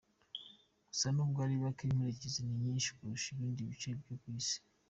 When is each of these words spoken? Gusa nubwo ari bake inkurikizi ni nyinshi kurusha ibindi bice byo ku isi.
Gusa 0.89 1.07
nubwo 1.15 1.39
ari 1.45 1.55
bake 1.63 1.83
inkurikizi 1.85 2.39
ni 2.43 2.55
nyinshi 2.63 2.89
kurusha 2.97 3.27
ibindi 3.31 3.69
bice 3.69 3.89
byo 3.99 4.15
ku 4.21 4.27
isi. 4.39 4.57